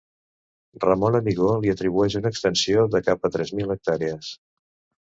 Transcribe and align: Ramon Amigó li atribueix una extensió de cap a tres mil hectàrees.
Ramon 0.85 1.17
Amigó 1.19 1.51
li 1.65 1.73
atribueix 1.75 2.17
una 2.23 2.33
extensió 2.35 2.89
de 2.97 3.05
cap 3.11 3.31
a 3.31 3.33
tres 3.39 3.57
mil 3.61 3.77
hectàrees. 3.79 4.35